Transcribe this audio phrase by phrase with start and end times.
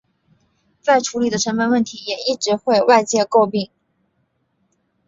[0.81, 3.69] 再处理的成本问题也一直为外界诟病。